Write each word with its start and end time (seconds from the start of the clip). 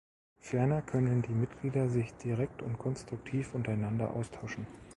Ferner 0.39 0.81
können 0.81 1.21
die 1.21 1.31
Mitglieder 1.35 1.87
sich 1.87 2.11
direkt 2.15 2.63
und 2.63 2.79
konstruktiv 2.79 3.53
untereinander 3.53 4.15
austauschen. 4.15 4.65